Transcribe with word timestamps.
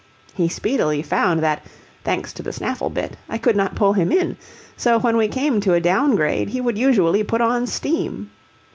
He 0.33 0.49
speedily 0.49 1.03
found 1.03 1.41
that, 1.43 1.63
thanks 2.03 2.33
to 2.33 2.41
the 2.41 2.51
snaffle 2.51 2.89
bit, 2.89 3.15
I 3.29 3.37
could 3.37 3.55
not 3.55 3.75
pull 3.75 3.93
him 3.93 4.11
in, 4.11 4.35
so 4.75 4.97
when 4.97 5.15
we 5.15 5.27
came 5.27 5.61
to 5.61 5.75
a 5.75 5.79
down 5.79 6.15
grade 6.15 6.49
he 6.49 6.59
would 6.59 6.75
usually 6.79 7.23
put 7.23 7.39
on 7.39 7.67
steam. 7.67 8.31